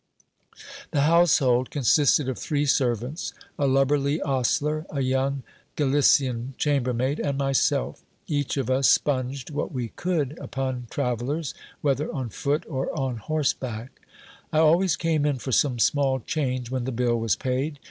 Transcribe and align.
The 0.89 1.01
household 1.01 1.69
consisted 1.69 2.27
of 2.27 2.39
three 2.39 2.65
servants: 2.65 3.33
a 3.59 3.67
lubberly 3.67 4.19
ostler, 4.25 4.87
a 4.89 5.01
young 5.01 5.43
Gali 5.77 6.01
cian 6.01 6.55
chambermaid, 6.57 7.19
and 7.19 7.37
myself. 7.37 8.01
Each 8.25 8.57
of 8.57 8.67
us 8.71 8.87
spunged 8.97 9.51
what 9.51 9.71
we 9.71 9.89
could 9.89 10.39
upon 10.41 10.87
tra 10.89 11.15
vellers, 11.15 11.53
whether 11.81 12.11
on 12.11 12.29
foot 12.29 12.63
or 12.67 12.89
on 12.99 13.17
horseback. 13.17 14.01
I 14.51 14.57
always 14.57 14.95
came 14.95 15.23
in 15.23 15.37
for 15.37 15.51
some 15.51 15.77
small 15.77 16.19
change, 16.21 16.71
when 16.71 16.85
the 16.85 16.91
bill 16.91 17.19
was 17.19 17.35
paid. 17.35 17.77